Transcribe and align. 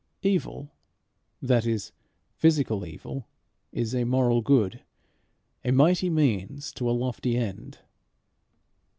Evil, 0.23 0.71
that 1.43 1.63
is, 1.63 1.91
physical 2.33 2.87
evil, 2.87 3.27
is 3.71 3.93
a 3.93 4.03
moral 4.03 4.41
good 4.41 4.81
a 5.63 5.69
mighty 5.71 6.09
means 6.09 6.71
to 6.73 6.89
a 6.89 6.89
lofty 6.91 7.37
end. 7.37 7.77